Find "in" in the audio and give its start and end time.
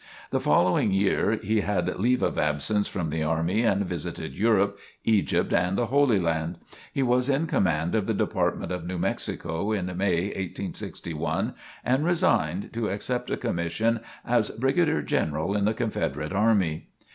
7.29-7.45, 9.71-9.95, 15.55-15.65